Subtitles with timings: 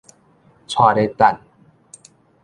[0.65, 1.39] 掣咧等